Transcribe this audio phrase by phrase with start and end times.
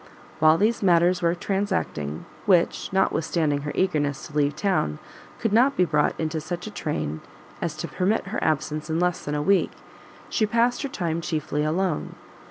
[0.39, 4.97] While these matters were transacting, which, notwithstanding her eagerness to leave town,
[5.39, 7.21] could not be brought into such a train
[7.61, 9.69] as to permit her absence in less than a week,
[10.27, 12.15] she passed her time chiefly alone.